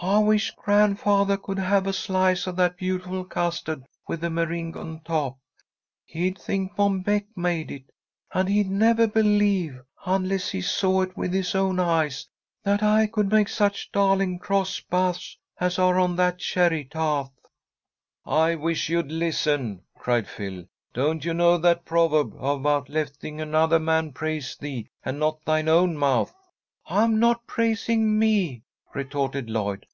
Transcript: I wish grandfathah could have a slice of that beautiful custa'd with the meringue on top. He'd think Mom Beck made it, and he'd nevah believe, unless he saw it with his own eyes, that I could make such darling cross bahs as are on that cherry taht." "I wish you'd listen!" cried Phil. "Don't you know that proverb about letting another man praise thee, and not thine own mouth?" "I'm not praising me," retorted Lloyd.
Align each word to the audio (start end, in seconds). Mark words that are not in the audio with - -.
I 0.00 0.20
wish 0.20 0.54
grandfathah 0.54 1.42
could 1.42 1.58
have 1.58 1.88
a 1.88 1.92
slice 1.92 2.46
of 2.46 2.54
that 2.54 2.76
beautiful 2.76 3.24
custa'd 3.24 3.82
with 4.06 4.20
the 4.20 4.30
meringue 4.30 4.76
on 4.76 5.00
top. 5.04 5.38
He'd 6.04 6.38
think 6.38 6.78
Mom 6.78 7.00
Beck 7.00 7.26
made 7.34 7.72
it, 7.72 7.90
and 8.32 8.48
he'd 8.48 8.70
nevah 8.70 9.08
believe, 9.08 9.80
unless 10.06 10.50
he 10.50 10.60
saw 10.60 11.02
it 11.02 11.16
with 11.16 11.32
his 11.32 11.52
own 11.56 11.80
eyes, 11.80 12.28
that 12.62 12.80
I 12.80 13.08
could 13.08 13.32
make 13.32 13.48
such 13.48 13.90
darling 13.90 14.38
cross 14.38 14.78
bahs 14.78 15.36
as 15.58 15.80
are 15.80 15.98
on 15.98 16.14
that 16.14 16.38
cherry 16.38 16.84
taht." 16.84 17.32
"I 18.24 18.54
wish 18.54 18.88
you'd 18.88 19.10
listen!" 19.10 19.82
cried 19.96 20.28
Phil. 20.28 20.66
"Don't 20.94 21.24
you 21.24 21.34
know 21.34 21.58
that 21.58 21.84
proverb 21.84 22.36
about 22.36 22.88
letting 22.88 23.40
another 23.40 23.80
man 23.80 24.12
praise 24.12 24.56
thee, 24.56 24.90
and 25.04 25.18
not 25.18 25.44
thine 25.44 25.66
own 25.66 25.96
mouth?" 25.96 26.32
"I'm 26.86 27.18
not 27.18 27.48
praising 27.48 28.16
me," 28.16 28.62
retorted 28.94 29.50
Lloyd. 29.50 29.84